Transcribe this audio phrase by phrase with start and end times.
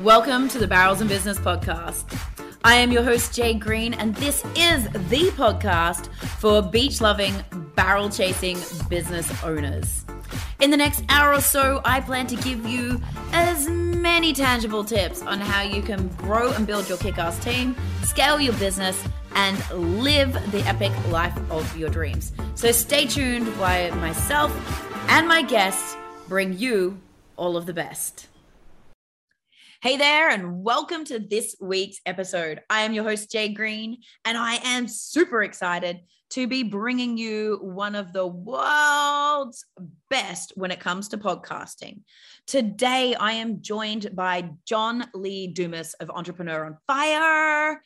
[0.00, 2.04] Welcome to the Barrels and Business Podcast.
[2.64, 7.32] I am your host, Jade Green, and this is the podcast for beach loving,
[7.76, 10.04] barrel chasing business owners.
[10.60, 13.00] In the next hour or so, I plan to give you
[13.32, 17.76] as many tangible tips on how you can grow and build your kick ass team,
[18.02, 19.00] scale your business,
[19.36, 19.56] and
[20.02, 22.32] live the epic life of your dreams.
[22.56, 24.52] So stay tuned while myself
[25.08, 25.96] and my guests
[26.28, 27.00] bring you
[27.36, 28.26] all of the best.
[29.84, 32.62] Hey there, and welcome to this week's episode.
[32.70, 37.58] I am your host, Jade Green, and I am super excited to be bringing you
[37.60, 39.66] one of the world's
[40.08, 42.00] best when it comes to podcasting.
[42.46, 47.82] Today, I am joined by John Lee Dumas of Entrepreneur on Fire,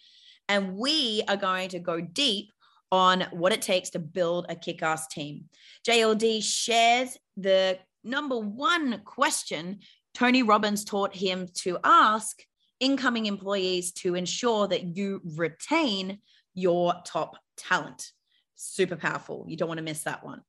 [0.48, 2.52] and we are going to go deep
[2.92, 5.46] on what it takes to build a kick ass team.
[5.84, 9.80] JLD shares the number one question
[10.18, 12.42] Tony Robbins taught him to ask
[12.80, 16.18] incoming employees to ensure that you retain
[16.54, 18.10] your top talent.
[18.56, 19.44] Super powerful.
[19.46, 20.42] You don't want to miss that one.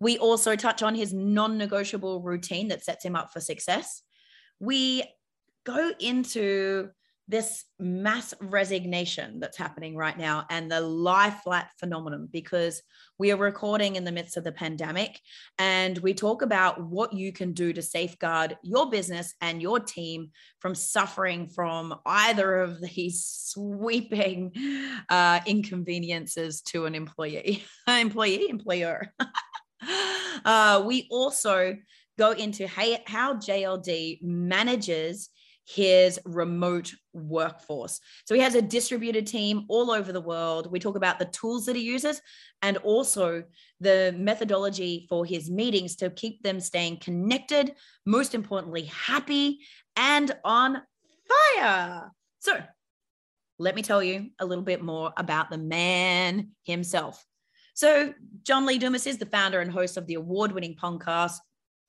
[0.00, 4.02] We also touch on his non negotiable routine that sets him up for success.
[4.58, 5.04] We
[5.62, 6.90] go into
[7.28, 12.82] this mass resignation that's happening right now and the lie flat phenomenon because
[13.18, 15.20] we are recording in the midst of the pandemic
[15.58, 20.30] and we talk about what you can do to safeguard your business and your team
[20.60, 24.52] from suffering from either of these sweeping
[25.08, 29.12] uh, inconveniences to an employee employee employer.
[30.44, 31.76] Uh, we also
[32.18, 35.30] go into how, how jld manages
[35.66, 38.00] his remote workforce.
[38.24, 40.70] So he has a distributed team all over the world.
[40.70, 42.22] We talk about the tools that he uses
[42.62, 43.42] and also
[43.80, 47.74] the methodology for his meetings to keep them staying connected,
[48.06, 49.58] most importantly, happy
[49.96, 50.82] and on
[51.56, 52.12] fire.
[52.38, 52.62] So
[53.58, 57.24] let me tell you a little bit more about the man himself.
[57.74, 61.34] So, John Lee Dumas is the founder and host of the award winning podcast,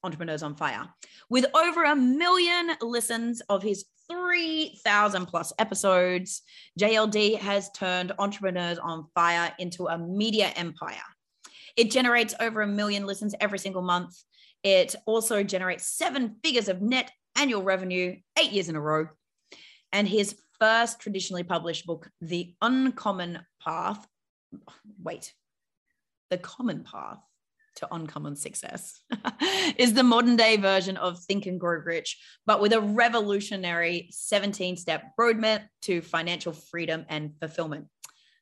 [0.04, 0.88] Entrepreneurs on Fire.
[1.30, 6.42] With over a million listens of his 3,000 plus episodes,
[6.80, 10.96] JLD has turned Entrepreneurs on Fire into a media empire.
[11.76, 14.16] It generates over a million listens every single month.
[14.64, 19.08] It also generates seven figures of net annual revenue eight years in a row.
[19.92, 24.08] And his first traditionally published book, The Uncommon Path,
[25.02, 25.34] wait,
[26.30, 27.20] The Common Path
[27.78, 29.02] to uncommon success
[29.78, 34.78] is the modern day version of Think and Grow Rich, but with a revolutionary 17
[34.78, 37.88] step roadmap to financial freedom and fulfillment.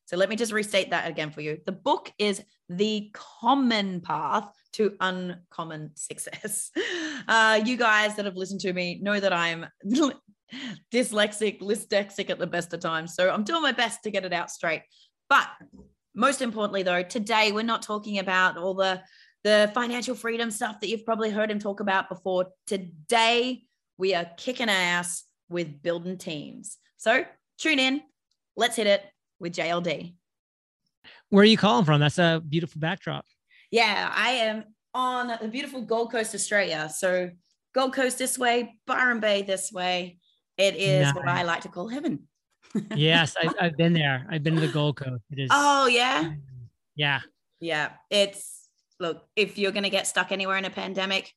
[0.05, 1.59] So let me just restate that again for you.
[1.65, 6.71] The book is The Common Path to Uncommon Success.
[7.27, 9.65] Uh, you guys that have listened to me know that I'm
[10.93, 13.15] dyslexic, dyslexic at the best of times.
[13.15, 14.83] So I'm doing my best to get it out straight.
[15.27, 15.47] But
[16.13, 19.01] most importantly, though, today we're not talking about all the
[19.45, 22.47] the financial freedom stuff that you've probably heard him talk about before.
[22.65, 23.61] Today,
[23.95, 26.77] we are kicking ass with building teams.
[26.97, 27.23] So
[27.59, 28.01] tune in.
[28.57, 29.03] Let's hit it
[29.39, 30.15] with JLD.
[31.29, 31.99] Where are you calling from?
[32.01, 33.23] That's a beautiful backdrop.
[33.69, 34.63] Yeah, I am
[34.95, 36.89] on the beautiful Gold Coast, Australia.
[36.89, 37.29] So
[37.75, 40.17] Gold Coast this way, Byron Bay this way.
[40.57, 41.15] It is nice.
[41.15, 42.27] what I like to call heaven.
[42.95, 44.25] yes, I, I've been there.
[44.27, 45.21] I've been to the Gold Coast.
[45.29, 45.49] It is.
[45.53, 46.33] Oh yeah.
[46.95, 47.19] Yeah.
[47.59, 47.89] Yeah.
[48.09, 48.64] It's
[48.99, 51.31] look, if you're going to get stuck anywhere in a pandemic,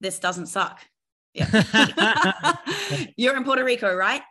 [0.00, 0.80] this doesn't suck.
[1.34, 2.54] Yeah.
[3.18, 4.22] you're in Puerto Rico, right?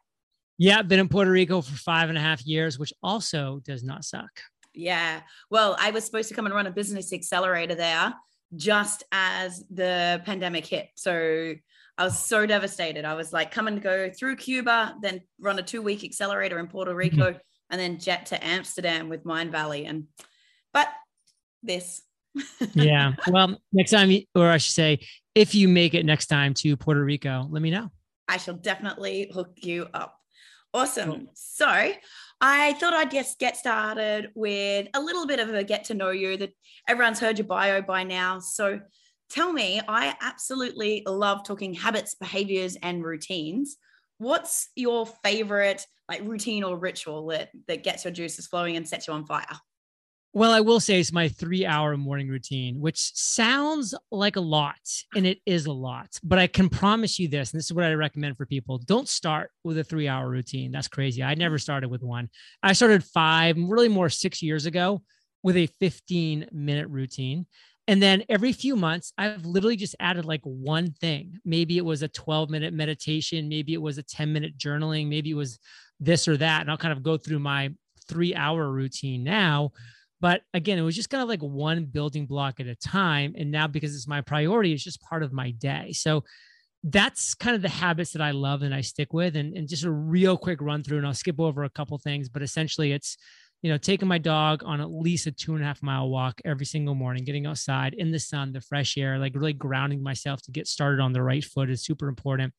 [0.57, 4.03] Yeah, been in Puerto Rico for five and a half years, which also does not
[4.03, 4.31] suck.
[4.73, 5.21] Yeah.
[5.51, 8.15] Well, I was supposed to come and run a business accelerator there
[8.55, 10.89] just as the pandemic hit.
[10.95, 11.55] So
[11.97, 13.05] I was so devastated.
[13.05, 16.67] I was like, come and go through Cuba, then run a two week accelerator in
[16.67, 17.37] Puerto Rico, mm-hmm.
[17.69, 19.89] and then jet to Amsterdam with Mindvalley.
[19.89, 20.05] And,
[20.73, 20.87] but
[21.63, 22.01] this
[22.73, 23.13] yeah.
[23.27, 24.99] Well, next time, or I should say,
[25.35, 27.91] if you make it next time to Puerto Rico, let me know.
[28.27, 30.17] I shall definitely hook you up.
[30.73, 31.09] Awesome.
[31.09, 31.27] Cool.
[31.35, 31.93] So
[32.41, 36.09] I thought I'd just get started with a little bit of a get to know
[36.09, 36.51] you that
[36.87, 38.39] everyone's heard your bio by now.
[38.39, 38.81] So
[39.29, 43.77] tell me, I absolutely love talking habits, behaviors, and routines.
[44.17, 49.07] What's your favorite like routine or ritual that, that gets your juices flowing and sets
[49.07, 49.45] you on fire?
[50.35, 54.75] Well, I will say it's my three hour morning routine, which sounds like a lot,
[55.15, 56.19] and it is a lot.
[56.25, 59.07] But I can promise you this, and this is what I recommend for people don't
[59.07, 60.73] start with a three hour routine.
[60.73, 61.23] That's crazy.
[61.23, 62.29] I never started with one.
[62.61, 65.03] I started five, really more six years ago
[65.41, 67.45] with a 15 minute routine.
[67.87, 71.39] And then every few months, I've literally just added like one thing.
[71.45, 75.31] Maybe it was a 12 minute meditation, maybe it was a 10 minute journaling, maybe
[75.31, 75.59] it was
[76.01, 76.59] this or that.
[76.59, 77.69] And I'll kind of go through my
[78.09, 79.71] three hour routine now.
[80.21, 83.35] But again, it was just kind of like one building block at a time.
[83.37, 85.91] And now, because it's my priority, it's just part of my day.
[85.91, 86.23] So
[86.83, 89.35] that's kind of the habits that I love and I stick with.
[89.35, 92.29] And, and just a real quick run through, and I'll skip over a couple things,
[92.29, 93.17] but essentially it's,
[93.65, 96.39] you know, taking my dog on at least a two and a half mile walk
[96.45, 100.39] every single morning, getting outside in the sun, the fresh air, like really grounding myself
[100.43, 102.53] to get started on the right foot is super important.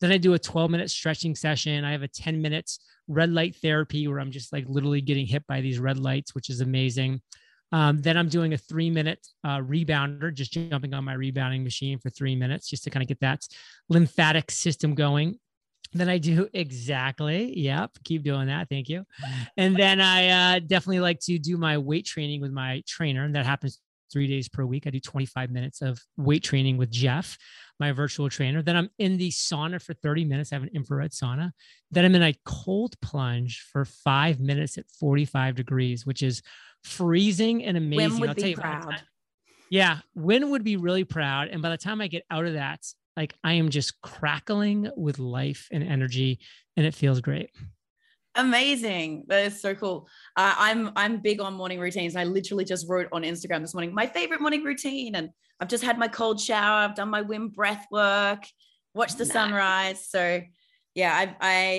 [0.00, 1.84] Then I do a 12 minute stretching session.
[1.84, 2.78] I have a 10 minutes
[3.08, 6.48] red light therapy where I'm just like literally getting hit by these red lights, which
[6.48, 7.22] is amazing.
[7.72, 11.98] Um, then I'm doing a three minute uh, rebounder, just jumping on my rebounding machine
[11.98, 13.48] for three minutes, just to kind of get that
[13.88, 15.40] lymphatic system going.
[15.92, 17.58] Then I do exactly.
[17.58, 17.90] Yep.
[18.04, 18.68] Keep doing that.
[18.68, 19.04] Thank you.
[19.56, 23.24] And then I uh, definitely like to do my weight training with my trainer.
[23.24, 23.78] And that happens
[24.12, 24.86] three days per week.
[24.86, 27.38] I do 25 minutes of weight training with Jeff,
[27.80, 28.62] my virtual trainer.
[28.62, 30.52] Then I'm in the sauna for 30 minutes.
[30.52, 31.52] I have an infrared sauna.
[31.90, 36.42] Then I'm in a cold plunge for five minutes at 45 degrees, which is
[36.84, 38.10] freezing and amazing.
[38.10, 39.02] Wim would I'll be proud.
[39.70, 41.48] Yeah, Wim would be really proud.
[41.48, 42.80] And by the time I get out of that,
[43.16, 46.40] like I am just crackling with life and energy,
[46.76, 47.50] and it feels great.
[48.34, 49.24] Amazing.
[49.28, 50.08] That is so cool.
[50.36, 52.16] Uh, I'm I'm big on morning routines.
[52.16, 55.30] I literally just wrote on Instagram this morning my favorite morning routine, and
[55.60, 56.84] I've just had my cold shower.
[56.84, 58.44] I've done my Wim breath work,
[58.94, 59.32] watched the nice.
[59.32, 60.08] sunrise.
[60.08, 60.40] So
[60.94, 61.36] yeah, I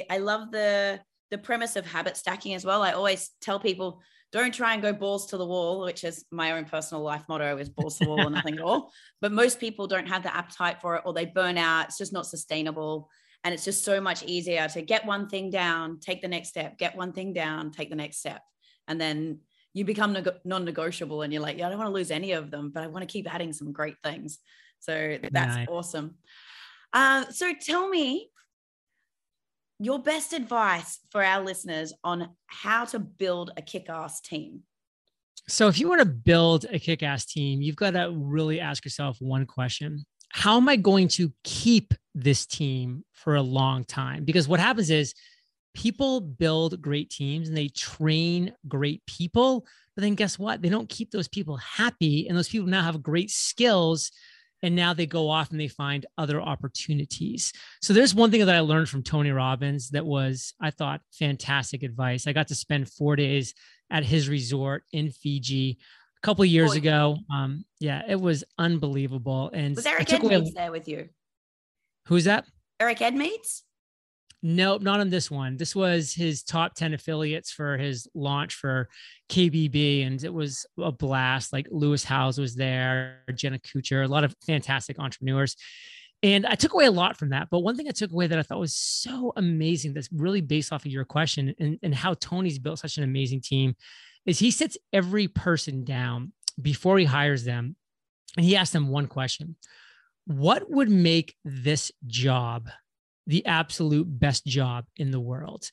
[0.09, 1.00] I I love the
[1.31, 2.83] the premise of habit stacking as well.
[2.83, 4.01] I always tell people
[4.33, 7.57] don't try and go balls to the wall, which is my own personal life motto
[7.57, 8.91] is balls to the wall and nothing at all.
[9.21, 11.85] But most people don't have the appetite for it or they burn out.
[11.85, 13.09] It's just not sustainable.
[13.44, 16.77] And it's just so much easier to get one thing down, take the next step,
[16.77, 18.41] get one thing down, take the next step.
[18.88, 19.39] And then
[19.74, 22.51] you become non negotiable and you're like, yeah, I don't want to lose any of
[22.51, 24.39] them, but I want to keep adding some great things.
[24.80, 25.68] So that's nice.
[25.69, 26.15] awesome.
[26.91, 28.30] Uh, so tell me,
[29.80, 34.62] your best advice for our listeners on how to build a kick-ass team?
[35.48, 39.18] So if you want to build a kick-ass team you've got to really ask yourself
[39.20, 40.06] one question.
[40.30, 44.24] How am i going to keep this team for a long time?
[44.24, 45.14] Because what happens is
[45.74, 49.66] people build great teams and they train great people
[49.96, 50.62] but then guess what?
[50.62, 54.12] They don't keep those people happy and those people now have great skills
[54.63, 57.54] and now they go off and they find other opportunities.
[57.81, 61.83] So there's one thing that I learned from Tony Robbins that was I thought fantastic
[61.83, 62.25] advice.
[62.25, 63.54] I got to spend 4 days
[63.92, 65.77] at his resort in Fiji
[66.18, 66.77] a couple years Boy.
[66.77, 67.18] ago.
[67.31, 71.09] Um yeah, it was unbelievable and Was Eric Edmeades there with you?
[72.07, 72.45] Who's that?
[72.80, 73.62] Eric Edmeades?
[74.45, 75.56] Nope, not on this one.
[75.56, 78.90] This was his top 10 affiliates for his launch for
[79.30, 81.54] KBB, and it was a blast.
[81.54, 85.56] Like Lewis Howes was there, Jenna Kutcher, a lot of fantastic entrepreneurs.
[86.24, 87.48] And I took away a lot from that.
[87.50, 90.74] But one thing I took away that I thought was so amazing that's really based
[90.74, 93.78] off of your question and, and how Tony's built such an amazing team
[94.25, 97.78] is he sits every person down before he hires them
[98.36, 99.56] and he asks them one question
[100.25, 102.69] What would make this job
[103.28, 105.70] the absolute best job in the world.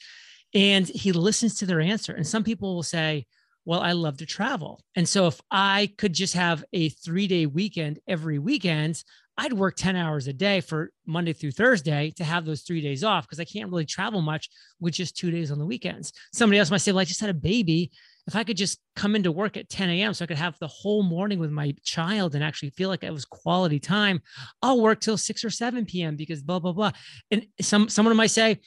[0.54, 2.12] And he listens to their answer.
[2.12, 3.26] And some people will say,
[3.64, 4.82] well, I love to travel.
[4.96, 9.02] And so if I could just have a three day weekend every weekend,
[9.36, 13.04] I'd work 10 hours a day for Monday through Thursday to have those three days
[13.04, 14.50] off because I can't really travel much
[14.80, 16.12] with just two days on the weekends.
[16.32, 17.90] Somebody else might say, well, I just had a baby
[18.30, 20.14] if I could just come into work at 10 a.m.
[20.14, 23.12] so I could have the whole morning with my child and actually feel like it
[23.12, 24.20] was quality time,
[24.62, 26.14] I'll work till 6 or 7 p.m.
[26.14, 26.92] because blah, blah, blah.
[27.32, 28.60] And some someone might say,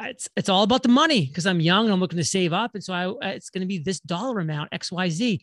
[0.00, 2.74] it's it's all about the money because I'm young and I'm looking to save up.
[2.74, 5.40] And so I uh, it's going to be this dollar amount, XYZ.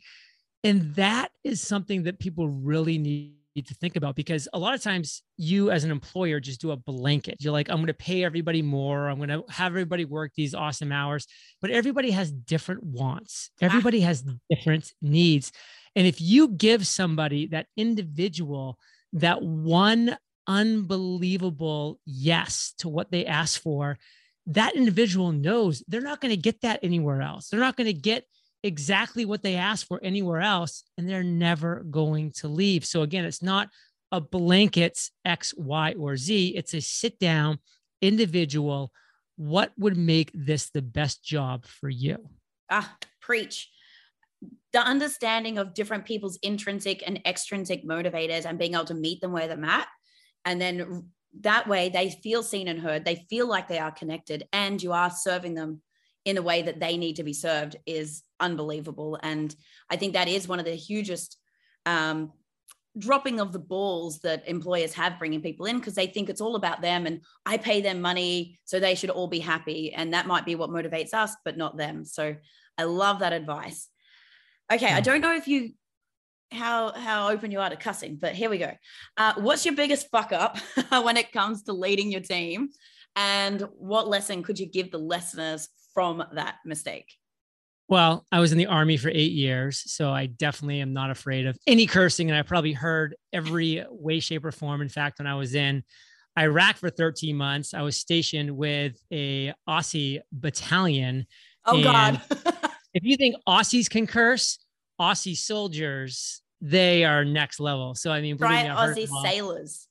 [0.65, 4.81] And that is something that people really need to think about because a lot of
[4.81, 7.37] times you as an employer just do a blanket.
[7.39, 9.09] You're like, I'm going to pay everybody more.
[9.09, 11.27] I'm going to have everybody work these awesome hours,
[11.59, 13.51] but everybody has different wants.
[13.61, 15.51] Everybody has different needs.
[15.95, 18.77] And if you give somebody that individual
[19.13, 20.17] that one
[20.47, 23.97] unbelievable yes to what they ask for,
[24.47, 27.49] that individual knows they're not going to get that anywhere else.
[27.49, 28.25] They're not going to get
[28.63, 32.85] exactly what they asked for anywhere else, and they're never going to leave.
[32.85, 33.69] So, again, it's not
[34.11, 37.59] a blanket X, Y, or Z, it's a sit down
[38.01, 38.91] individual.
[39.37, 42.17] What would make this the best job for you?
[42.69, 43.69] Ah, preach.
[44.73, 49.31] The understanding of different people's intrinsic and extrinsic motivators and being able to meet them
[49.31, 49.87] where they're at.
[50.45, 51.09] And then
[51.41, 54.91] that way they feel seen and heard, they feel like they are connected, and you
[54.91, 55.81] are serving them
[56.25, 59.19] in a way that they need to be served is unbelievable.
[59.21, 59.55] And
[59.89, 61.37] I think that is one of the hugest
[61.85, 62.31] um,
[62.97, 66.55] dropping of the balls that employers have bringing people in because they think it's all
[66.55, 69.93] about them and I pay them money, so they should all be happy.
[69.93, 72.05] And that might be what motivates us, but not them.
[72.05, 72.35] So
[72.77, 73.87] I love that advice.
[74.71, 75.71] Okay, I don't know if you
[76.51, 78.71] how how open you are to cussing, but here we go.
[79.17, 80.57] Uh, what's your biggest fuck up
[80.89, 82.69] when it comes to leading your team,
[83.15, 87.13] and what lesson could you give the listeners from that mistake?
[87.87, 91.45] Well, I was in the army for eight years, so I definitely am not afraid
[91.45, 94.81] of any cursing, and I probably heard every way, shape, or form.
[94.81, 95.83] In fact, when I was in
[96.39, 101.27] Iraq for 13 months, I was stationed with a Aussie battalion.
[101.65, 102.21] Oh God!
[102.93, 104.59] if you think Aussies can curse,
[104.99, 107.93] Aussie soldiers, they are next level.
[107.95, 109.89] So I mean, right, Aussie sailors.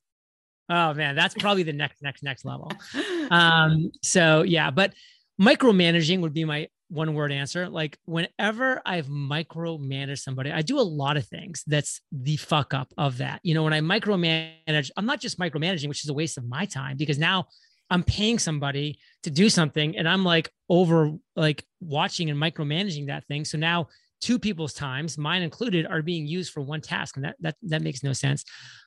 [0.70, 2.72] Oh man, that's probably the next, next, next level.
[3.30, 4.92] Um, so yeah, but
[5.40, 7.68] micromanaging would be my one word answer.
[7.68, 11.62] Like whenever I've micromanaged somebody, I do a lot of things.
[11.66, 13.40] That's the fuck up of that.
[13.42, 16.66] You know, when I micromanage, I'm not just micromanaging, which is a waste of my
[16.66, 17.46] time because now
[17.90, 23.26] I'm paying somebody to do something and I'm like over like watching and micromanaging that
[23.26, 23.44] thing.
[23.44, 23.88] So now
[24.20, 27.16] two people's times, mine included, are being used for one task.
[27.16, 28.44] And that that that makes no sense.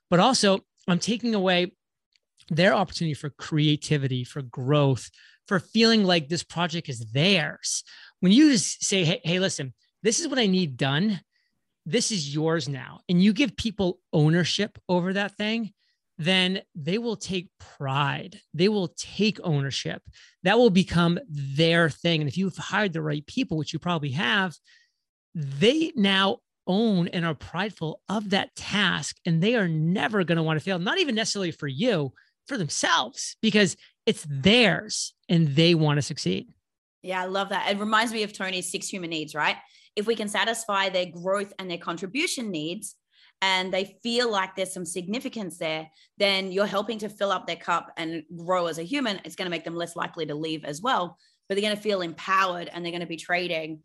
[0.10, 1.74] But also I'm taking away
[2.50, 5.10] their opportunity for creativity, for growth,
[5.48, 7.84] for feeling like this project is theirs.
[8.20, 11.22] When you say, hey, hey, listen, this is what I need done.
[11.86, 13.02] This is yours now.
[13.10, 15.74] And you give people ownership over that thing,
[16.18, 18.40] then they will take pride.
[18.54, 20.02] They will take ownership.
[20.44, 22.22] That will become their thing.
[22.22, 24.56] And if you've hired the right people, which you probably have,
[25.36, 29.18] they now own and are prideful of that task.
[29.26, 32.14] And they are never going to want to fail, not even necessarily for you,
[32.48, 36.48] for themselves, because it's theirs and they want to succeed.
[37.02, 37.70] Yeah, I love that.
[37.70, 39.58] It reminds me of Tony's six human needs, right?
[39.96, 42.96] If we can satisfy their growth and their contribution needs,
[43.42, 47.58] and they feel like there's some significance there, then you're helping to fill up their
[47.58, 49.20] cup and grow as a human.
[49.26, 51.18] It's going to make them less likely to leave as well.
[51.50, 53.82] But they're going to feel empowered and they're going to be trading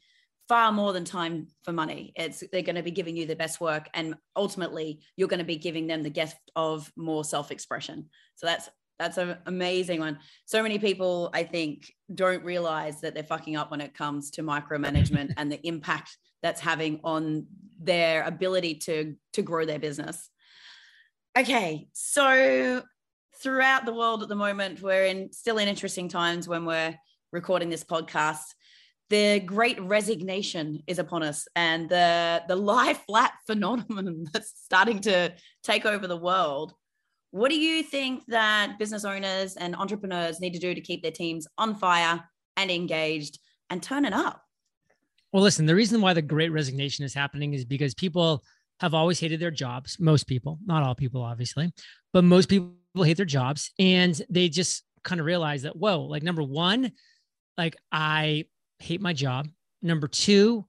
[0.48, 2.12] far more than time for money.
[2.14, 5.44] It's they're going to be giving you the best work, and ultimately, you're going to
[5.44, 8.08] be giving them the gift of more self-expression.
[8.36, 10.18] So that's that's an amazing one.
[10.44, 14.42] So many people, I think, don't realize that they're fucking up when it comes to
[14.42, 17.46] micromanagement and the impact that's having on
[17.80, 20.30] their ability to to grow their business.
[21.36, 22.82] Okay, so
[23.40, 26.96] throughout the world at the moment, we're in still in interesting times when we're
[27.32, 28.54] recording this podcast.
[29.10, 35.32] The great resignation is upon us, and the the lie flat phenomenon that's starting to
[35.62, 36.74] take over the world
[37.30, 41.12] what do you think that business owners and entrepreneurs need to do to keep their
[41.12, 42.24] teams on fire
[42.56, 43.38] and engaged
[43.70, 44.42] and turn it up?
[45.32, 48.42] Well, listen, the reason why the great resignation is happening is because people
[48.80, 49.98] have always hated their jobs.
[50.00, 51.72] Most people, not all people, obviously,
[52.12, 53.70] but most people hate their jobs.
[53.78, 56.92] And they just kind of realize that, whoa, like number one,
[57.58, 58.46] like I
[58.78, 59.48] hate my job.
[59.82, 60.64] Number two,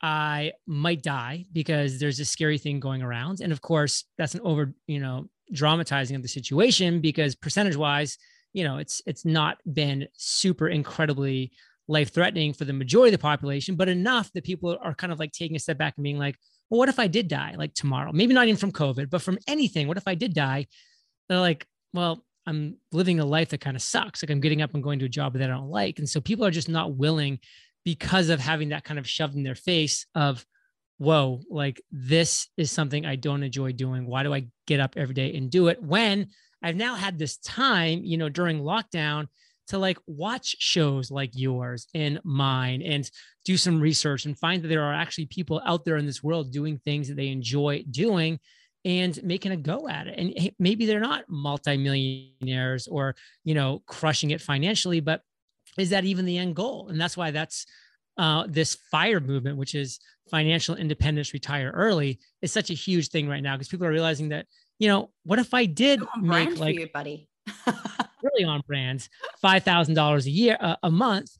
[0.00, 3.40] I might die because there's a scary thing going around.
[3.40, 8.18] And of course, that's an over, you know, dramatizing of the situation because percentage wise,
[8.52, 11.52] you know, it's it's not been super incredibly
[11.86, 15.18] life threatening for the majority of the population, but enough that people are kind of
[15.18, 16.36] like taking a step back and being like,
[16.70, 18.10] well, what if I did die like tomorrow?
[18.12, 19.86] Maybe not even from COVID, but from anything.
[19.86, 20.66] What if I did die?
[21.28, 24.22] They're like, well, I'm living a life that kind of sucks.
[24.22, 25.98] Like I'm getting up and going to a job that I don't like.
[25.98, 27.38] And so people are just not willing
[27.84, 30.44] because of having that kind of shoved in their face of,
[30.98, 34.06] whoa, like this is something I don't enjoy doing.
[34.06, 36.28] Why do I get up every day and do it when
[36.62, 39.26] I've now had this time, you know, during lockdown
[39.68, 43.10] to like watch shows like yours and mine and
[43.44, 46.52] do some research and find that there are actually people out there in this world
[46.52, 48.38] doing things that they enjoy doing
[48.84, 50.18] and making a go at it.
[50.18, 55.22] And maybe they're not multimillionaires or, you know, crushing it financially, but
[55.78, 56.88] is that even the end goal?
[56.88, 57.66] And that's why that's
[58.16, 59.98] uh, this fire movement, which is
[60.30, 64.30] financial independence, retire early, is such a huge thing right now because people are realizing
[64.30, 64.46] that,
[64.78, 67.28] you know, what if I did make like you, buddy,
[68.22, 69.08] really on brands,
[69.40, 71.30] five thousand dollars a year uh, a month,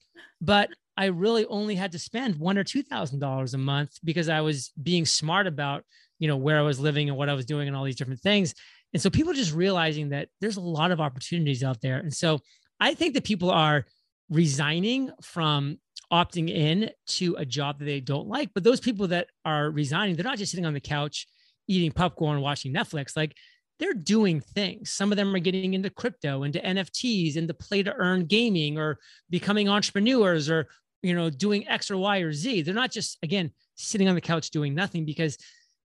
[0.41, 4.29] but I really only had to spend one or two thousand dollars a month because
[4.29, 5.85] I was being smart about,
[6.19, 8.21] you know, where I was living and what I was doing and all these different
[8.21, 8.55] things.
[8.93, 11.99] And so people just realizing that there's a lot of opportunities out there.
[11.99, 12.39] And so
[12.79, 13.87] I think that people are
[14.31, 15.79] resigning from
[16.15, 18.51] opting in to a job that they don't like.
[18.55, 21.27] But those people that are resigning, they're not just sitting on the couch
[21.67, 23.17] eating popcorn, watching Netflix.
[23.17, 23.37] Like
[23.81, 24.93] they're doing things.
[24.93, 28.99] Some of them are getting into crypto, into NFTs, into play to earn gaming, or
[29.29, 30.69] becoming entrepreneurs, or
[31.03, 32.63] you know, doing X or Y or Z.
[32.63, 35.37] They're not just again sitting on the couch doing nothing because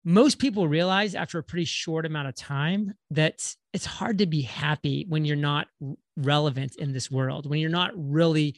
[0.04, 4.42] most people realize after a pretty short amount of time that it's hard to be
[4.42, 5.68] happy when you're not
[6.16, 8.56] relevant in this world, when you're not really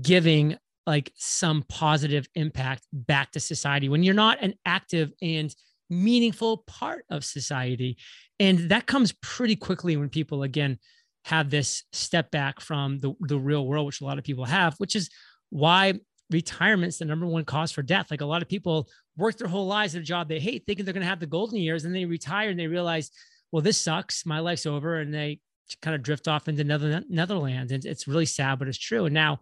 [0.00, 0.56] giving
[0.88, 5.54] like some positive impact back to society, when you're not an active and
[5.90, 7.98] meaningful part of society.
[8.40, 10.78] And that comes pretty quickly when people, again,
[11.24, 14.74] have this step back from the, the real world, which a lot of people have,
[14.78, 15.10] which is
[15.50, 15.94] why
[16.30, 18.10] retirement's the number one cause for death.
[18.10, 20.84] Like a lot of people work their whole lives at a job they hate, thinking
[20.84, 23.10] they're going to have the golden years, and they retire and they realize,
[23.52, 24.24] well, this sucks.
[24.24, 25.40] My life's over, and they
[25.82, 27.72] kind of drift off into Nether- Netherlands.
[27.72, 29.04] And it's really sad, but it's true.
[29.04, 29.40] And now,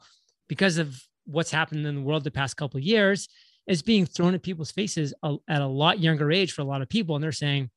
[0.48, 3.28] because of what's happened in the world the past couple of years,
[3.66, 6.88] is being thrown at people's faces at a lot younger age for a lot of
[6.88, 7.68] people, and they're saying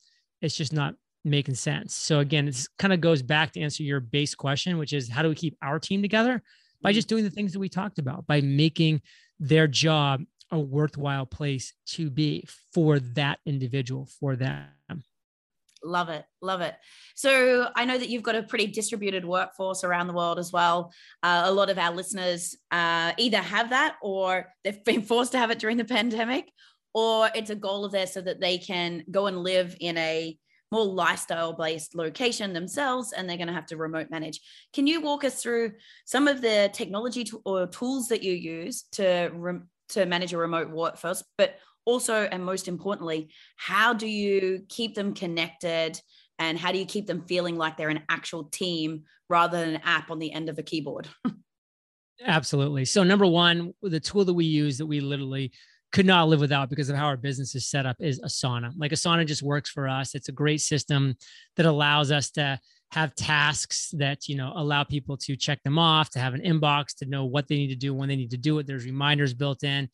[0.41, 1.95] it's just not making sense.
[1.95, 5.21] So again, it kind of goes back to answer your base question, which is how
[5.21, 6.41] do we keep our team together?
[6.81, 7.15] By just mm-hmm.
[7.15, 9.01] doing the things that we talked about, by making
[9.39, 14.65] their job a worthwhile place to be for that individual, for them.
[15.83, 16.25] Love it.
[16.41, 16.75] Love it.
[17.15, 20.91] So I know that you've got a pretty distributed workforce around the world as well.
[21.23, 25.37] Uh, a lot of our listeners uh, either have that or they've been forced to
[25.37, 26.51] have it during the pandemic,
[26.93, 30.37] or it's a goal of theirs so that they can go and live in a
[30.71, 34.39] more lifestyle based location themselves and they're going to have to remote manage.
[34.73, 35.71] Can you walk us through
[36.05, 39.59] some of the technology to, or tools that you use to re-
[39.89, 41.55] to manage a remote workforce, but
[41.85, 45.99] also and most importantly, how do you keep them connected
[46.37, 49.81] and how do you keep them feeling like they're an actual team rather than an
[49.83, 51.07] app on the end of a keyboard?
[52.25, 52.85] Absolutely.
[52.85, 55.51] So number one, the tool that we use that we literally
[55.91, 58.71] could not live without because of how our business is set up is Asana.
[58.77, 60.15] Like Asana just works for us.
[60.15, 61.15] It's a great system
[61.55, 62.59] that allows us to
[62.91, 66.95] have tasks that you know allow people to check them off, to have an inbox,
[66.97, 68.67] to know what they need to do when they need to do it.
[68.67, 69.89] There's reminders built in,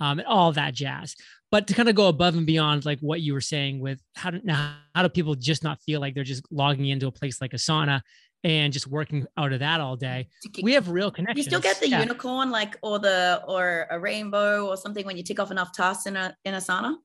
[0.00, 1.14] um, and all that jazz.
[1.50, 4.30] But to kind of go above and beyond, like what you were saying with how
[4.30, 7.40] do now how do people just not feel like they're just logging into a place
[7.40, 8.02] like Asana
[8.44, 10.28] and just working out of that all day.
[10.62, 11.46] We have real connections.
[11.46, 12.00] You still get the yeah.
[12.00, 16.06] unicorn, like or the or a rainbow or something when you tick off enough tasks
[16.06, 16.96] in a in Asana.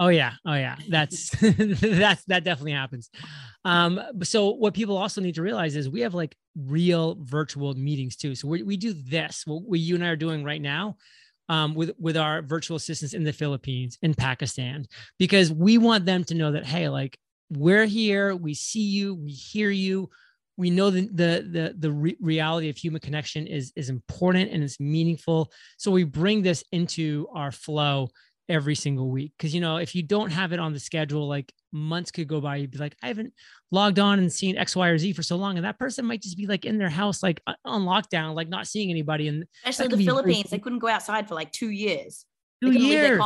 [0.00, 0.76] Oh yeah, oh yeah.
[0.88, 3.10] That's that's that definitely happens.
[3.64, 8.16] Um, so what people also need to realize is we have like real virtual meetings
[8.16, 8.34] too.
[8.34, 10.96] So we we do this what we you and I are doing right now.
[11.48, 14.86] Um, with with our virtual assistants in the Philippines, in Pakistan,
[15.18, 17.18] because we want them to know that hey, like
[17.50, 20.08] we're here, we see you, we hear you,
[20.56, 24.62] we know the the the, the re- reality of human connection is is important and
[24.62, 25.52] it's meaningful.
[25.76, 28.08] So we bring this into our flow
[28.48, 31.52] every single week because you know if you don't have it on the schedule like
[31.72, 33.32] months could go by you'd be like i haven't
[33.70, 36.20] logged on and seen x y or z for so long and that person might
[36.20, 39.96] just be like in their house like on lockdown like not seeing anybody and especially
[39.96, 42.26] the philippines they couldn't go outside for like two years
[42.62, 43.18] two years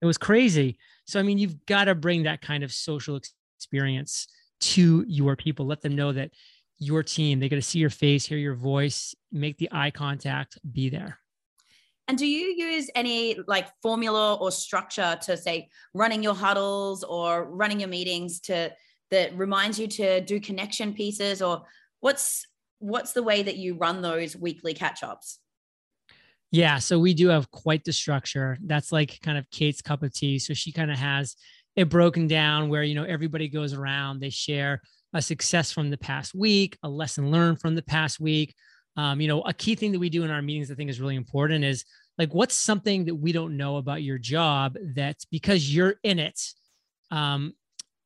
[0.00, 3.18] it was crazy so i mean you've got to bring that kind of social
[3.56, 4.28] experience
[4.60, 5.66] to your people.
[5.66, 6.30] Let them know that
[6.78, 10.58] your team, they got to see your face, hear your voice, make the eye contact,
[10.70, 11.18] be there.
[12.06, 17.50] And do you use any like formula or structure to say running your huddles or
[17.50, 18.72] running your meetings to
[19.10, 21.62] that reminds you to do connection pieces or
[22.00, 22.46] what's
[22.78, 25.38] what's the way that you run those weekly catch-ups?
[26.50, 28.58] Yeah, so we do have quite the structure.
[28.62, 30.38] That's like kind of Kate's cup of tea.
[30.38, 31.36] So she kind of has
[31.76, 34.80] it broken down where you know everybody goes around they share
[35.12, 38.54] a success from the past week a lesson learned from the past week
[38.96, 41.00] um, you know a key thing that we do in our meetings i think is
[41.00, 41.84] really important is
[42.18, 46.40] like what's something that we don't know about your job that because you're in it
[47.10, 47.52] um,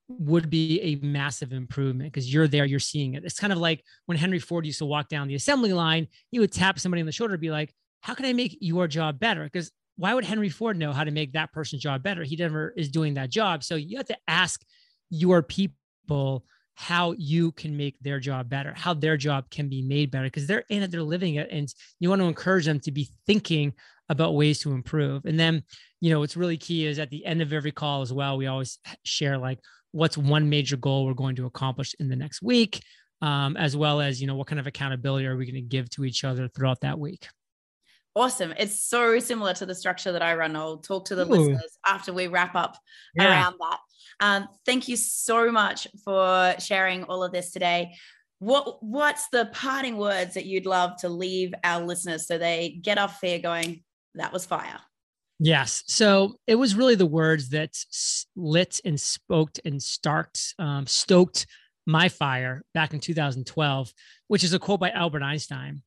[0.08, 3.84] would be a massive improvement because you're there you're seeing it it's kind of like
[4.06, 7.06] when henry ford used to walk down the assembly line he would tap somebody on
[7.06, 10.24] the shoulder and be like how can i make your job better because why would
[10.24, 12.22] Henry Ford know how to make that person's job better?
[12.22, 13.64] He never is doing that job.
[13.64, 14.64] So you have to ask
[15.10, 16.44] your people
[16.80, 20.46] how you can make their job better, how their job can be made better, because
[20.46, 21.48] they're in it, they're living it.
[21.50, 21.66] And
[21.98, 23.72] you want to encourage them to be thinking
[24.08, 25.24] about ways to improve.
[25.24, 25.64] And then,
[26.00, 28.46] you know, what's really key is at the end of every call as well, we
[28.46, 29.58] always share like
[29.90, 32.80] what's one major goal we're going to accomplish in the next week,
[33.22, 35.90] um, as well as, you know, what kind of accountability are we going to give
[35.90, 37.26] to each other throughout that week.
[38.18, 38.52] Awesome.
[38.58, 40.56] It's so similar to the structure that I run.
[40.56, 41.30] I'll talk to the Ooh.
[41.30, 42.76] listeners after we wrap up
[43.14, 43.28] yeah.
[43.28, 43.78] around that.
[44.18, 47.94] Um, thank you so much for sharing all of this today.
[48.40, 52.98] What What's the parting words that you'd love to leave our listeners so they get
[52.98, 53.84] off here going,
[54.16, 54.80] that was fire?
[55.38, 55.84] Yes.
[55.86, 57.76] So it was really the words that
[58.34, 61.46] lit and spoked and starked, um, stoked
[61.86, 63.94] my fire back in 2012,
[64.26, 65.82] which is a quote by Albert Einstein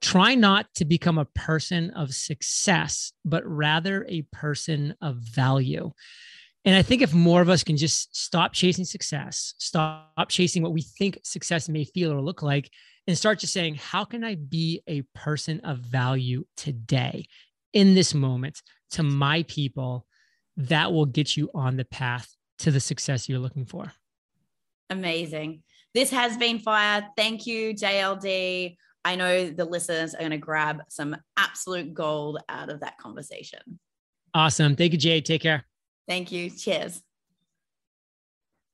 [0.00, 5.92] try not to become a person of success, but rather a person of value.
[6.64, 10.72] And I think if more of us can just stop chasing success, stop chasing what
[10.72, 12.70] we think success may feel or look like,
[13.06, 17.26] and start just saying, how can I be a person of value today
[17.72, 20.06] in this moment to my people?
[20.56, 23.92] That will get you on the path to the success you're looking for.
[24.90, 25.62] Amazing.
[25.94, 27.08] This has been fire.
[27.16, 28.76] Thank you, JLD.
[29.04, 33.60] I know the listeners are going to grab some absolute gold out of that conversation.
[34.34, 34.76] Awesome.
[34.76, 35.20] Thank you, Jay.
[35.20, 35.64] Take care.
[36.06, 36.50] Thank you.
[36.50, 37.02] Cheers.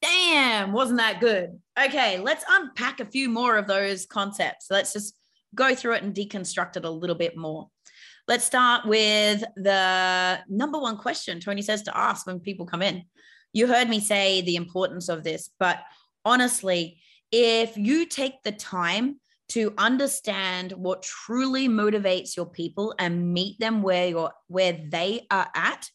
[0.03, 1.59] Damn, wasn't that good?
[1.83, 4.67] Okay, let's unpack a few more of those concepts.
[4.71, 5.17] Let's just
[5.55, 7.69] go through it and deconstruct it a little bit more.
[8.29, 13.05] Let's start with the number one question Tony says to ask when people come in.
[13.53, 15.79] You heard me say the importance of this, but
[16.25, 17.01] honestly,
[17.33, 23.83] if you take the time to understand what truly motivates your people and meet them
[23.83, 25.89] where you're where they are at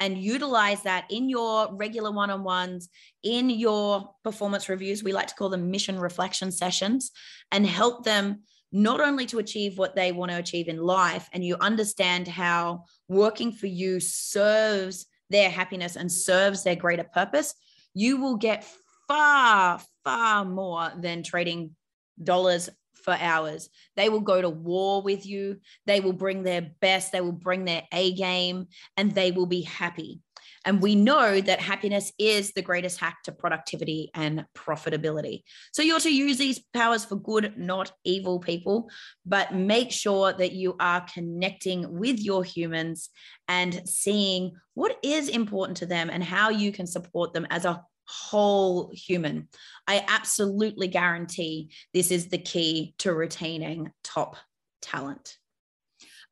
[0.00, 2.88] and utilize that in your regular one-on-ones
[3.22, 7.10] in your performance reviews we like to call them mission reflection sessions
[7.52, 11.44] and help them not only to achieve what they want to achieve in life and
[11.44, 17.54] you understand how working for you serves their happiness and serves their greater purpose
[17.94, 18.66] you will get
[19.06, 21.74] far far more than trading
[22.22, 22.68] dollars
[23.08, 23.70] for hours.
[23.96, 25.60] They will go to war with you.
[25.86, 27.10] They will bring their best.
[27.10, 28.66] They will bring their A game
[28.98, 30.20] and they will be happy.
[30.66, 35.44] And we know that happiness is the greatest hack to productivity and profitability.
[35.72, 38.90] So you're to use these powers for good, not evil people,
[39.24, 43.08] but make sure that you are connecting with your humans
[43.48, 47.82] and seeing what is important to them and how you can support them as a
[48.08, 49.48] whole human.
[49.86, 54.36] I absolutely guarantee this is the key to retaining top
[54.82, 55.36] talent.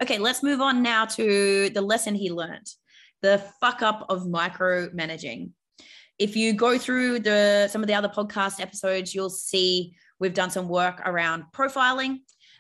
[0.03, 2.67] Okay, let's move on now to the lesson he learned
[3.23, 5.51] the fuck up of micromanaging.
[6.19, 10.51] If you go through the some of the other podcast episodes, you'll see we've done
[10.51, 12.19] some work around profiling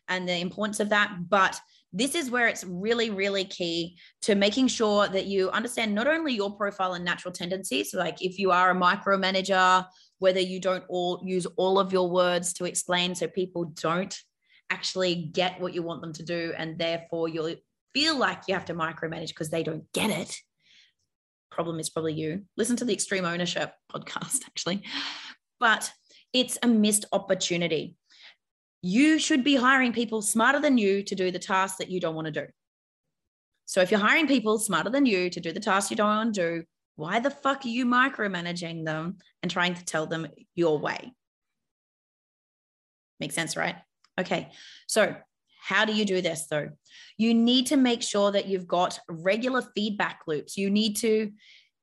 [0.08, 1.16] and the importance of that.
[1.28, 1.60] But
[1.92, 6.34] this is where it's really, really key to making sure that you understand not only
[6.34, 9.86] your profile and natural tendencies, like if you are a micromanager,
[10.18, 14.16] whether you don't all use all of your words to explain so people don't
[14.70, 17.54] actually get what you want them to do, and therefore you'll
[17.94, 20.36] feel like you have to micromanage because they don't get it.
[21.50, 22.42] Problem is probably you.
[22.56, 24.82] Listen to the Extreme Ownership podcast, actually.
[25.58, 25.90] But
[26.32, 27.96] it's a missed opportunity
[28.86, 32.14] you should be hiring people smarter than you to do the tasks that you don't
[32.14, 32.46] want to do.
[33.64, 36.34] So if you're hiring people smarter than you to do the tasks you don't want
[36.36, 40.78] to do, why the fuck are you micromanaging them and trying to tell them your
[40.78, 41.12] way?
[43.18, 43.74] Makes sense, right?
[44.20, 44.50] Okay.
[44.86, 45.16] So,
[45.60, 46.68] how do you do this though?
[47.18, 50.56] You need to make sure that you've got regular feedback loops.
[50.56, 51.32] You need to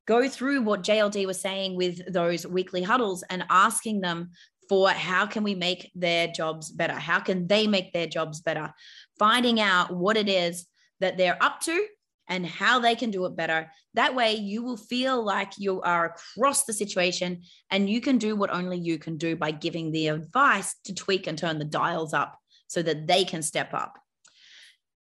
[0.08, 4.30] go through what JLD was saying with those weekly huddles and asking them
[4.70, 6.94] for how can we make their jobs better?
[6.94, 8.74] How can they make their jobs better?
[9.20, 10.66] Finding out what it is
[11.00, 11.86] that they're up to
[12.28, 13.70] and how they can do it better.
[13.94, 18.36] That way, you will feel like you are across the situation and you can do
[18.36, 22.14] what only you can do by giving the advice to tweak and turn the dials
[22.14, 24.00] up so that they can step up.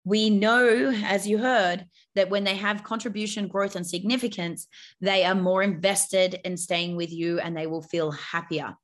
[0.05, 4.67] We know, as you heard, that when they have contribution, growth, and significance,
[5.01, 8.75] they are more invested in staying with you and they will feel happier.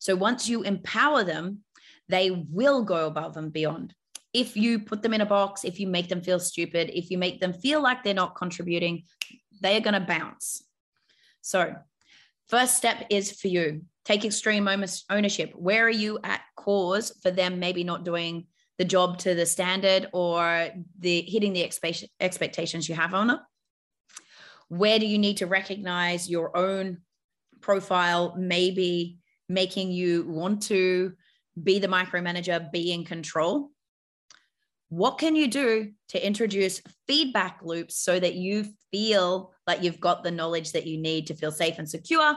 [0.00, 1.58] So once you empower them,
[2.08, 3.94] they will go above and beyond.
[4.32, 7.18] If you put them in a box, if you make them feel stupid, if you
[7.18, 9.04] make them feel like they're not contributing,
[9.60, 10.64] they are going to bounce.
[11.42, 11.74] So,
[12.48, 14.68] first step is for you take extreme
[15.10, 15.52] ownership.
[15.54, 18.46] Where are you at cause for them maybe not doing
[18.78, 21.70] the job to the standard or the hitting the
[22.20, 23.38] expectations you have on it?
[24.68, 27.02] Where do you need to recognize your own
[27.60, 29.19] profile maybe
[29.50, 31.12] making you want to
[31.60, 33.70] be the micromanager, be in control.
[34.88, 40.22] What can you do to introduce feedback loops so that you feel like you've got
[40.22, 42.34] the knowledge that you need to feel safe and secure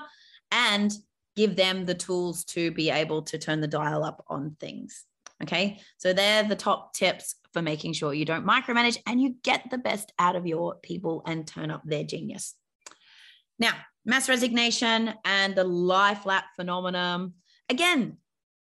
[0.52, 0.92] and
[1.36, 5.06] give them the tools to be able to turn the dial up on things?
[5.42, 9.70] Okay, so they're the top tips for making sure you don't micromanage and you get
[9.70, 12.56] the best out of your people and turn up their genius.
[13.60, 13.74] Now,
[14.06, 17.34] mass resignation and the lie flat phenomenon.
[17.70, 18.18] Again,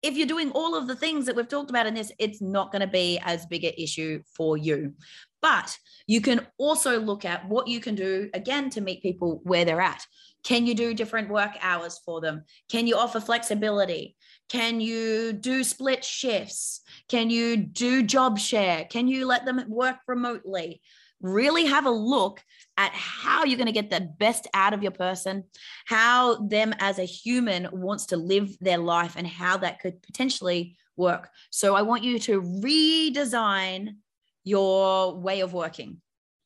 [0.02, 2.72] if you're doing all of the things that we've talked about in this, it's not
[2.72, 4.94] going to be as big an issue for you.
[5.42, 9.66] But you can also look at what you can do again to meet people where
[9.66, 10.06] they're at.
[10.44, 12.44] Can you do different work hours for them?
[12.70, 14.18] Can you offer flexibility?
[14.50, 16.82] Can you do split shifts?
[17.08, 18.86] Can you do job share?
[18.86, 20.82] Can you let them work remotely?
[21.24, 22.44] Really have a look
[22.78, 25.46] at how you're going to get the best out of your person,
[25.86, 30.78] how them as a human wants to live their life, and how that could potentially
[30.96, 31.30] work.
[31.50, 33.96] So I want you to redesign
[34.44, 36.02] your way of working,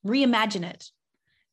[0.05, 0.89] reimagine it,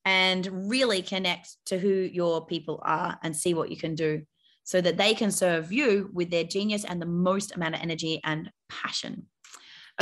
[0.04, 4.22] and really connect to who your people are and see what you can do
[4.64, 8.20] so that they can serve you with their genius and the most amount of energy
[8.24, 9.26] and passion.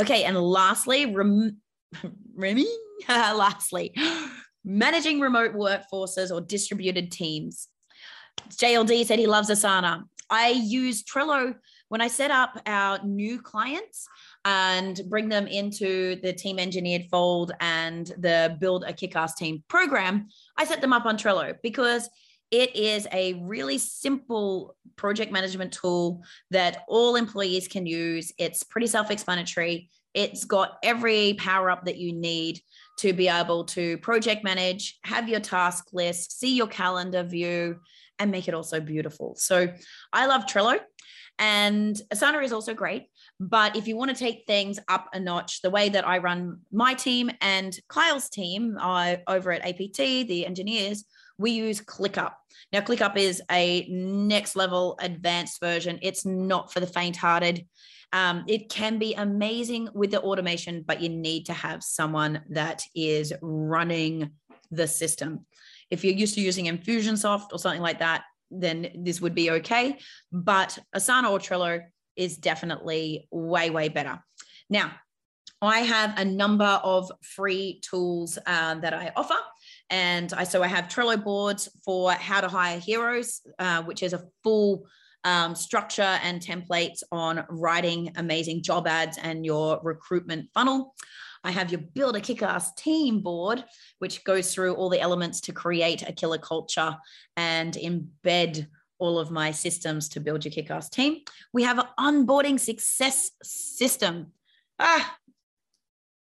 [0.01, 1.57] Okay, and lastly, rem-
[2.35, 2.67] Remy,
[3.09, 3.93] lastly,
[4.65, 7.67] managing remote workforces or distributed teams.
[8.49, 10.03] JLD said he loves Asana.
[10.29, 11.55] I use Trello
[11.89, 14.07] when I set up our new clients
[14.45, 20.27] and bring them into the team engineered fold and the build a kick-ass team program.
[20.57, 22.09] I set them up on Trello because
[22.49, 28.31] it is a really simple project management tool that all employees can use.
[28.37, 29.89] It's pretty self explanatory.
[30.13, 32.59] It's got every power up that you need
[32.99, 37.79] to be able to project manage, have your task list, see your calendar view,
[38.19, 39.35] and make it also beautiful.
[39.35, 39.73] So
[40.11, 40.79] I love Trello.
[41.39, 43.07] And Asana is also great.
[43.39, 46.59] But if you want to take things up a notch, the way that I run
[46.71, 51.05] my team and Kyle's team uh, over at APT, the engineers,
[51.37, 52.33] we use ClickUp.
[52.71, 55.99] Now, ClickUp is a next level advanced version.
[56.01, 57.67] It's not for the faint hearted.
[58.11, 62.83] Um, it can be amazing with the automation, but you need to have someone that
[62.95, 64.31] is running
[64.69, 65.45] the system.
[65.89, 69.97] If you're used to using Infusionsoft or something like that, then this would be okay.
[70.31, 71.81] But Asana or Trello
[72.15, 74.23] is definitely way, way better.
[74.69, 74.91] Now,
[75.61, 79.35] I have a number of free tools uh, that I offer.
[79.93, 84.13] And I so I have Trello boards for how to hire heroes, uh, which is
[84.13, 84.87] a full
[85.23, 90.95] um, structure and templates on writing amazing job ads and your recruitment funnel.
[91.43, 93.63] I have your build a kick-ass team board,
[93.99, 96.97] which goes through all the elements to create a killer culture
[97.37, 98.65] and embed
[98.97, 101.19] all of my systems to build your kick-ass team.
[101.53, 104.31] We have an onboarding success system.
[104.79, 105.17] Ah,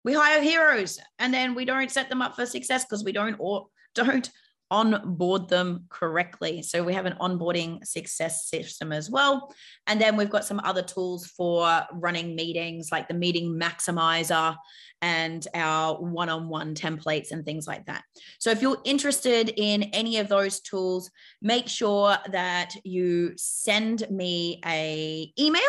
[0.04, 3.36] we hire heroes and then we don't set them up for success because we don't
[3.38, 4.30] or don't
[4.70, 6.62] onboard them correctly.
[6.62, 9.54] So we have an onboarding success system as well.
[9.86, 14.56] And then we've got some other tools for running meetings like the meeting maximizer
[15.02, 18.02] and our one-on-one templates and things like that.
[18.38, 21.10] So if you're interested in any of those tools,
[21.42, 25.62] make sure that you send me a email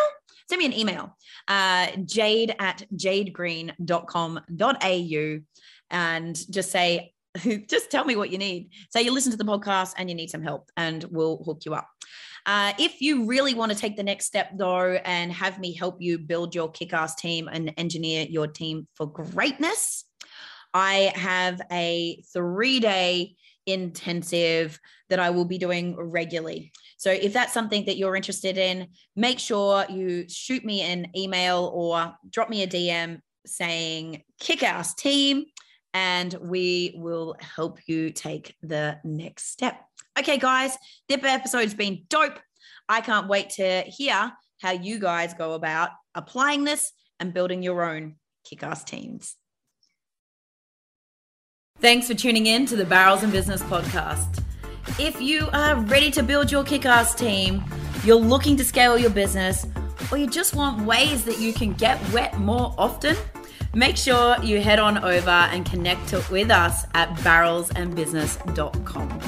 [0.50, 1.16] send me an email,
[1.48, 5.40] uh, jade at jadegreen.com.au
[5.92, 7.14] and just say,
[7.68, 8.70] just tell me what you need.
[8.92, 11.74] Say you listen to the podcast and you need some help, and we'll hook you
[11.74, 11.88] up.
[12.46, 16.00] Uh, if you really want to take the next step, though, and have me help
[16.00, 20.06] you build your kick ass team and engineer your team for greatness,
[20.74, 24.80] I have a three day intensive
[25.10, 26.72] that I will be doing regularly.
[26.98, 31.72] So if that's something that you're interested in, make sure you shoot me an email
[31.74, 35.46] or drop me a DM saying kick ass team
[35.94, 39.80] and we will help you take the next step.
[40.18, 40.78] Okay, guys,
[41.08, 42.40] this episode's been dope.
[42.88, 44.32] I can't wait to hear
[44.62, 49.36] how you guys go about applying this and building your own kick ass teams.
[51.80, 54.45] Thanks for tuning in to the Barrels and Business podcast.
[54.98, 57.64] If you are ready to build your kick ass team,
[58.04, 59.66] you're looking to scale your business,
[60.12, 63.16] or you just want ways that you can get wet more often,
[63.76, 69.20] Make sure you head on over and connect with us at barrelsandbusiness.com.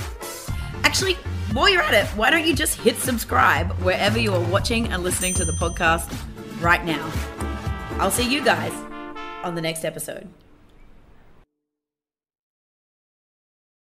[0.85, 1.15] Actually,
[1.51, 5.03] while you're at it, why don't you just hit subscribe wherever you are watching and
[5.03, 6.09] listening to the podcast
[6.61, 7.11] right now?
[7.99, 8.71] I'll see you guys
[9.43, 10.29] on the next episode.